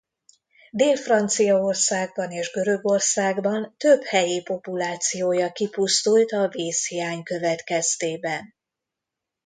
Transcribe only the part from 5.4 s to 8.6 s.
kipusztult a vízhiány következtében.